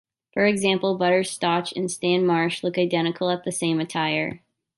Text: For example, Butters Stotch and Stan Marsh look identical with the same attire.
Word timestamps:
For 0.33 0.47
example, 0.47 0.97
Butters 0.97 1.29
Stotch 1.29 1.73
and 1.75 1.91
Stan 1.91 2.25
Marsh 2.25 2.63
look 2.63 2.75
identical 2.75 3.27
with 3.27 3.43
the 3.45 3.51
same 3.51 3.79
attire. 3.79 4.41